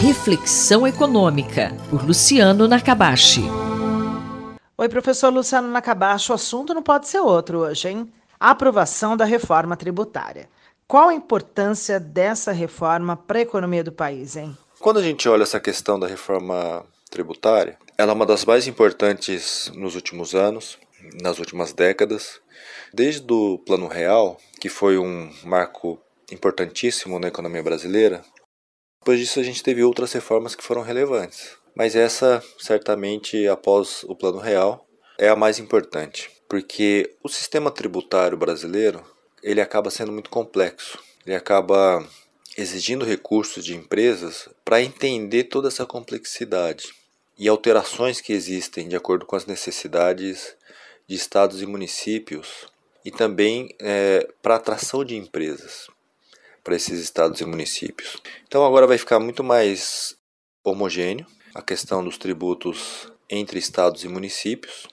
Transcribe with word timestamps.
Reflexão 0.00 0.86
Econômica, 0.86 1.76
por 1.90 2.04
Luciano 2.06 2.68
Nakabashi. 2.68 3.42
Oi, 4.78 4.88
professor 4.88 5.32
Luciano 5.32 5.66
Nakabashi. 5.66 6.30
O 6.30 6.36
assunto 6.36 6.72
não 6.72 6.84
pode 6.84 7.08
ser 7.08 7.18
outro 7.18 7.58
hoje, 7.58 7.88
hein? 7.88 8.12
A 8.38 8.50
aprovação 8.50 9.16
da 9.16 9.24
reforma 9.24 9.76
tributária. 9.76 10.48
Qual 10.86 11.08
a 11.08 11.14
importância 11.14 11.98
dessa 11.98 12.52
reforma 12.52 13.16
para 13.16 13.40
a 13.40 13.42
economia 13.42 13.82
do 13.82 13.90
país, 13.90 14.36
hein? 14.36 14.56
Quando 14.78 15.00
a 15.00 15.02
gente 15.02 15.28
olha 15.28 15.42
essa 15.42 15.58
questão 15.58 15.98
da 15.98 16.06
reforma 16.06 16.86
tributária, 17.10 17.76
ela 17.98 18.12
é 18.12 18.14
uma 18.14 18.24
das 18.24 18.44
mais 18.44 18.68
importantes 18.68 19.68
nos 19.74 19.96
últimos 19.96 20.32
anos, 20.32 20.78
nas 21.20 21.40
últimas 21.40 21.72
décadas. 21.72 22.40
Desde 22.94 23.26
o 23.32 23.58
Plano 23.58 23.88
Real, 23.88 24.38
que 24.60 24.68
foi 24.68 24.96
um 24.96 25.28
marco 25.42 25.98
importantíssimo 26.30 27.18
na 27.18 27.26
economia 27.26 27.64
brasileira, 27.64 28.22
depois 29.00 29.20
disso, 29.20 29.40
a 29.40 29.42
gente 29.42 29.62
teve 29.62 29.82
outras 29.82 30.12
reformas 30.12 30.54
que 30.54 30.62
foram 30.62 30.82
relevantes. 30.82 31.56
Mas 31.74 31.96
essa, 31.96 32.42
certamente, 32.58 33.46
após 33.46 34.04
o 34.04 34.14
Plano 34.14 34.38
Real, 34.38 34.86
é 35.18 35.28
a 35.28 35.36
mais 35.36 35.58
importante, 35.58 36.30
porque 36.48 37.14
o 37.22 37.28
sistema 37.28 37.70
tributário 37.70 38.36
brasileiro 38.36 39.02
ele 39.42 39.60
acaba 39.60 39.90
sendo 39.90 40.12
muito 40.12 40.28
complexo. 40.28 40.98
Ele 41.24 41.34
acaba 41.34 42.06
exigindo 42.56 43.04
recursos 43.04 43.64
de 43.64 43.74
empresas 43.74 44.48
para 44.64 44.82
entender 44.82 45.44
toda 45.44 45.68
essa 45.68 45.86
complexidade 45.86 46.92
e 47.38 47.48
alterações 47.48 48.20
que 48.20 48.32
existem 48.32 48.88
de 48.88 48.96
acordo 48.96 49.24
com 49.24 49.36
as 49.36 49.46
necessidades 49.46 50.56
de 51.06 51.14
estados 51.14 51.62
e 51.62 51.66
municípios 51.66 52.66
e 53.04 53.10
também 53.10 53.74
é, 53.78 54.28
para 54.42 54.56
atração 54.56 55.04
de 55.04 55.16
empresas 55.16 55.88
para 56.62 56.76
esses 56.76 57.00
estados 57.00 57.40
e 57.40 57.44
municípios. 57.44 58.16
Então 58.46 58.64
agora 58.64 58.86
vai 58.86 58.98
ficar 58.98 59.18
muito 59.18 59.42
mais 59.42 60.16
homogêneo 60.64 61.26
a 61.54 61.62
questão 61.62 62.04
dos 62.04 62.18
tributos 62.18 63.10
entre 63.28 63.58
estados 63.58 64.04
e 64.04 64.08
municípios. 64.08 64.86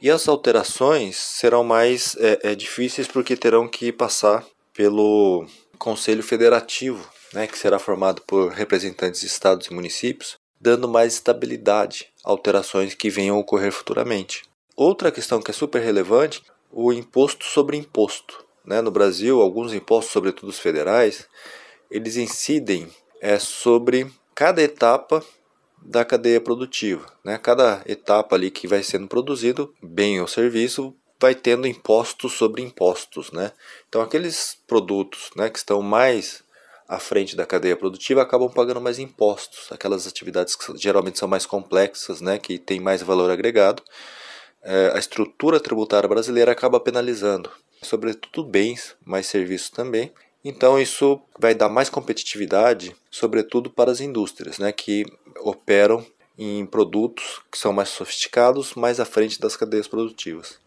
E 0.00 0.10
as 0.10 0.28
alterações 0.28 1.16
serão 1.16 1.64
mais 1.64 2.14
é, 2.16 2.50
é, 2.50 2.54
difíceis 2.54 3.06
porque 3.06 3.36
terão 3.36 3.66
que 3.68 3.90
passar 3.90 4.44
pelo 4.72 5.46
Conselho 5.78 6.22
Federativo, 6.22 7.08
né, 7.32 7.46
que 7.46 7.58
será 7.58 7.78
formado 7.78 8.22
por 8.22 8.50
representantes 8.50 9.20
de 9.20 9.26
estados 9.26 9.68
e 9.68 9.72
municípios, 9.72 10.36
dando 10.60 10.88
mais 10.88 11.14
estabilidade 11.14 12.08
a 12.24 12.30
alterações 12.30 12.94
que 12.94 13.08
venham 13.08 13.36
a 13.36 13.40
ocorrer 13.40 13.72
futuramente. 13.72 14.42
Outra 14.76 15.12
questão 15.12 15.40
que 15.40 15.50
é 15.50 15.54
super 15.54 15.80
relevante, 15.80 16.42
o 16.70 16.92
imposto 16.92 17.44
sobre 17.46 17.76
imposto. 17.76 18.43
Né? 18.64 18.80
No 18.80 18.90
Brasil, 18.90 19.40
alguns 19.40 19.72
impostos, 19.72 20.12
sobretudo 20.12 20.48
os 20.48 20.58
federais, 20.58 21.26
eles 21.90 22.16
incidem 22.16 22.88
é, 23.20 23.38
sobre 23.38 24.10
cada 24.34 24.62
etapa 24.62 25.22
da 25.80 26.04
cadeia 26.04 26.40
produtiva. 26.40 27.06
Né? 27.22 27.38
Cada 27.38 27.82
etapa 27.86 28.34
ali 28.36 28.50
que 28.50 28.66
vai 28.66 28.82
sendo 28.82 29.06
produzido, 29.06 29.74
bem 29.82 30.20
ou 30.20 30.26
serviço, 30.26 30.94
vai 31.20 31.34
tendo 31.34 31.66
impostos 31.66 32.32
sobre 32.32 32.62
impostos. 32.62 33.30
Né? 33.32 33.52
Então, 33.88 34.00
aqueles 34.00 34.58
produtos 34.66 35.30
né, 35.36 35.50
que 35.50 35.58
estão 35.58 35.82
mais 35.82 36.42
à 36.88 36.98
frente 36.98 37.34
da 37.34 37.46
cadeia 37.46 37.76
produtiva 37.76 38.22
acabam 38.22 38.50
pagando 38.50 38.80
mais 38.80 38.98
impostos. 38.98 39.70
Aquelas 39.70 40.06
atividades 40.06 40.56
que 40.56 40.76
geralmente 40.76 41.18
são 41.18 41.28
mais 41.28 41.46
complexas, 41.46 42.20
né, 42.20 42.38
que 42.38 42.58
têm 42.58 42.80
mais 42.80 43.02
valor 43.02 43.30
agregado, 43.30 43.82
é, 44.62 44.92
a 44.94 44.98
estrutura 44.98 45.60
tributária 45.60 46.08
brasileira 46.08 46.52
acaba 46.52 46.80
penalizando 46.80 47.50
sobretudo 47.84 48.48
bens, 48.48 48.96
mais 49.04 49.26
serviços 49.26 49.70
também. 49.70 50.12
Então 50.44 50.78
isso 50.78 51.20
vai 51.38 51.54
dar 51.54 51.68
mais 51.68 51.88
competitividade, 51.88 52.94
sobretudo 53.10 53.70
para 53.70 53.90
as 53.90 54.00
indústrias, 54.00 54.58
né, 54.58 54.72
que 54.72 55.04
operam 55.40 56.04
em 56.36 56.66
produtos 56.66 57.40
que 57.50 57.56
são 57.56 57.72
mais 57.72 57.88
sofisticados, 57.88 58.74
mais 58.74 58.98
à 59.00 59.04
frente 59.04 59.40
das 59.40 59.56
cadeias 59.56 59.86
produtivas. 59.86 60.58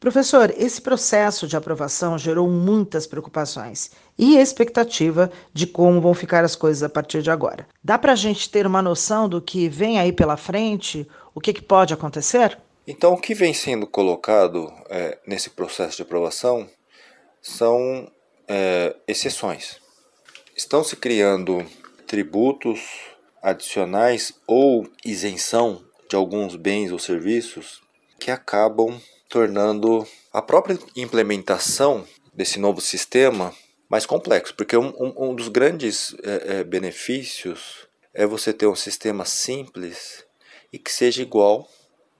Professor, 0.00 0.52
esse 0.58 0.82
processo 0.82 1.46
de 1.46 1.56
aprovação 1.56 2.18
gerou 2.18 2.46
muitas 2.46 3.06
preocupações 3.06 3.92
e 4.18 4.36
expectativa 4.36 5.30
de 5.50 5.66
como 5.66 5.98
vão 5.98 6.12
ficar 6.12 6.44
as 6.44 6.54
coisas 6.54 6.82
a 6.82 6.90
partir 6.90 7.22
de 7.22 7.30
agora. 7.30 7.66
Dá 7.82 7.96
para 7.96 8.12
a 8.12 8.16
gente 8.16 8.50
ter 8.50 8.66
uma 8.66 8.82
noção 8.82 9.28
do 9.28 9.40
que 9.40 9.66
vem 9.66 9.98
aí 9.98 10.12
pela 10.12 10.36
frente? 10.36 11.08
O 11.34 11.40
que, 11.40 11.54
que 11.54 11.62
pode 11.62 11.94
acontecer? 11.94 12.58
Então, 12.86 13.14
o 13.14 13.20
que 13.20 13.34
vem 13.34 13.54
sendo 13.54 13.86
colocado 13.86 14.70
é, 14.90 15.18
nesse 15.26 15.48
processo 15.48 15.96
de 15.96 16.02
aprovação 16.02 16.68
são 17.40 18.10
é, 18.46 18.94
exceções. 19.08 19.80
Estão 20.54 20.84
se 20.84 20.94
criando 20.94 21.64
tributos 22.06 22.80
adicionais 23.42 24.34
ou 24.46 24.86
isenção 25.02 25.82
de 26.08 26.14
alguns 26.14 26.56
bens 26.56 26.92
ou 26.92 26.98
serviços 26.98 27.80
que 28.18 28.30
acabam 28.30 29.00
tornando 29.30 30.06
a 30.30 30.42
própria 30.42 30.78
implementação 30.94 32.06
desse 32.34 32.58
novo 32.58 32.82
sistema 32.82 33.54
mais 33.88 34.04
complexo, 34.04 34.54
porque 34.54 34.76
um, 34.76 34.92
um, 34.98 35.30
um 35.30 35.34
dos 35.34 35.48
grandes 35.48 36.14
é, 36.22 36.58
é 36.58 36.64
benefícios 36.64 37.88
é 38.12 38.26
você 38.26 38.52
ter 38.52 38.66
um 38.66 38.76
sistema 38.76 39.24
simples 39.24 40.24
e 40.72 40.78
que 40.78 40.92
seja 40.92 41.22
igual 41.22 41.68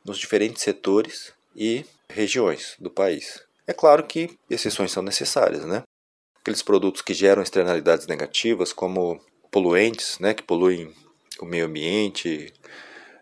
nos 0.05 0.19
diferentes 0.19 0.63
setores 0.63 1.33
e 1.57 1.85
regiões 2.09 2.77
do 2.79 2.91
país. 2.91 3.43
É 3.67 3.73
claro 3.73 4.05
que 4.05 4.37
exceções 4.51 4.93
são 4.93 5.03
necessárias, 5.03 5.65
né? 5.65 5.83
Aqueles 6.41 6.63
produtos 6.63 7.01
que 7.01 7.15
geram 7.15 7.43
externalidades 7.43 8.07
negativas, 8.07 8.73
como 8.73 9.21
poluentes, 9.51 10.19
né, 10.19 10.35
que 10.35 10.43
poluem 10.43 10.93
o 11.41 11.47
meio 11.47 11.67
ambiente 11.67 12.53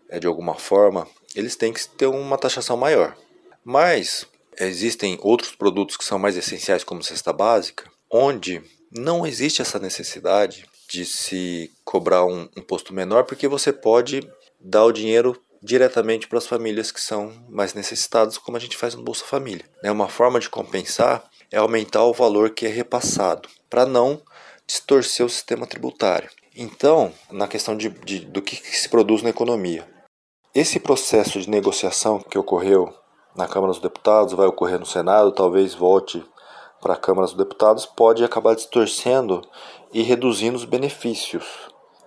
é, 0.09 0.19
de 0.19 0.27
alguma 0.27 0.55
forma, 0.55 1.07
eles 1.35 1.57
têm 1.57 1.73
que 1.73 1.87
ter 1.89 2.07
uma 2.07 2.37
taxação 2.37 2.77
maior. 2.77 3.17
Mas 3.65 4.27
existem 4.59 5.19
outros 5.23 5.55
produtos 5.55 5.97
que 5.97 6.05
são 6.05 6.19
mais 6.19 6.37
essenciais, 6.37 6.83
como 6.83 7.03
cesta 7.03 7.33
básica, 7.33 7.91
onde 8.11 8.63
não 8.91 9.27
existe 9.27 9.63
essa 9.63 9.79
necessidade 9.79 10.67
de 10.89 11.05
se 11.07 11.71
cobrar 11.85 12.27
um 12.27 12.49
imposto 12.57 12.93
menor, 12.93 13.25
porque 13.25 13.49
você 13.49 13.73
pode 13.73 14.29
dar 14.61 14.85
o 14.85 14.93
dinheiro 14.93 15.41
diretamente 15.63 16.27
para 16.27 16.39
as 16.39 16.47
famílias 16.47 16.91
que 16.91 17.01
são 17.01 17.33
mais 17.49 17.73
necessitadas, 17.73 18.37
como 18.37 18.57
a 18.57 18.61
gente 18.61 18.77
faz 18.77 18.95
no 18.95 19.05
Bolsa 19.05 19.25
Família. 19.25 19.65
É 19.83 19.93
uma 19.93 20.09
forma 20.09 20.41
de 20.41 20.51
compensar 20.51 21.25
é 21.53 21.59
aumentar 21.59 22.03
o 22.05 22.15
valor 22.15 22.51
que 22.51 22.65
é 22.65 22.69
repassado, 22.71 23.49
para 23.69 23.85
não 23.85 24.23
distorcer 24.67 25.25
o 25.25 25.29
sistema 25.29 25.67
tributário. 25.67 26.31
Então, 26.57 27.13
na 27.31 27.47
questão 27.47 27.77
de, 27.77 27.91
de 27.91 28.21
do 28.21 28.41
que, 28.41 28.57
que 28.57 28.79
se 28.79 28.89
produz 28.89 29.23
na 29.23 29.29
economia, 29.29 29.87
esse 30.55 30.81
processo 30.81 31.41
de 31.41 31.51
negociação 31.51 32.21
que 32.21 32.39
ocorreu 32.39 32.93
na 33.37 33.47
Câmara 33.47 33.73
dos 33.73 33.83
Deputados, 33.83 34.33
vai 34.33 34.47
ocorrer 34.47 34.79
no 34.79 34.87
Senado, 34.87 35.33
talvez 35.33 35.75
volte 35.75 36.25
para 36.81 36.95
a 36.95 36.99
Câmara 36.99 37.27
dos 37.27 37.37
Deputados, 37.37 37.87
pode 37.87 38.25
acabar 38.25 38.55
distorcendo 38.55 39.43
e 39.93 40.03
reduzindo 40.03 40.57
os 40.57 40.65
benefícios 40.65 41.45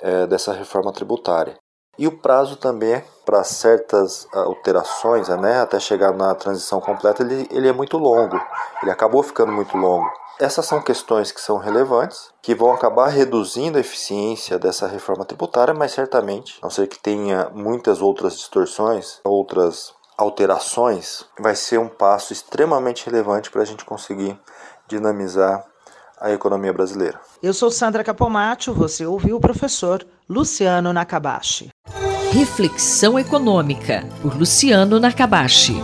é, 0.02 0.28
dessa 0.28 0.54
reforma 0.54 0.92
tributária. 0.92 1.58
E 1.98 2.08
o 2.08 2.18
prazo 2.18 2.58
também 2.58 2.94
é 2.94 3.06
para 3.26 3.44
certas 3.44 4.28
alterações, 4.34 5.28
né, 5.30 5.62
até 5.62 5.80
chegar 5.80 6.14
na 6.14 6.36
transição 6.36 6.80
completa, 6.80 7.24
ele, 7.24 7.48
ele 7.50 7.68
é 7.68 7.74
muito 7.74 7.98
longo. 7.98 8.40
Ele 8.82 8.92
acabou 8.92 9.24
ficando 9.24 9.52
muito 9.52 9.76
longo. 9.78 10.08
Essas 10.38 10.66
são 10.66 10.82
questões 10.82 11.32
que 11.32 11.40
são 11.40 11.58
relevantes, 11.58 12.30
que 12.42 12.54
vão 12.54 12.74
acabar 12.74 13.08
reduzindo 13.08 13.78
a 13.78 13.82
eficiência 13.82 14.60
dessa 14.60 14.86
reforma 14.86 15.24
tributária, 15.24 15.74
mas 15.74 15.94
certamente, 15.94 16.60
a 16.62 16.66
não 16.66 16.70
ser 16.70 16.88
que 16.88 17.00
tenha 17.00 17.50
muitas 17.54 18.02
outras 18.02 18.36
distorções, 18.36 19.22
outras 19.24 19.94
alterações, 20.18 21.26
vai 21.40 21.56
ser 21.56 21.80
um 21.80 21.88
passo 21.88 22.34
extremamente 22.34 23.06
relevante 23.06 23.50
para 23.50 23.62
a 23.62 23.66
gente 23.66 23.86
conseguir 23.86 24.38
dinamizar 24.88 25.66
a 26.20 26.32
economia 26.32 26.74
brasileira. 26.74 27.20
Eu 27.42 27.54
sou 27.54 27.72
Sandra 27.72 28.04
Capomatto, 28.04 28.74
você 28.74 29.06
ouviu 29.06 29.38
o 29.38 29.42
professor 29.42 30.06
Luciano 30.30 30.92
Nakabashi. 30.92 31.70
Reflexão 32.36 33.18
Econômica, 33.18 34.04
por 34.22 34.36
Luciano 34.36 35.00
Nakabashi. 35.00 35.82